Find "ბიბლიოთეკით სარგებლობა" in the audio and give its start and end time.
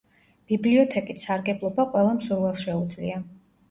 0.51-1.89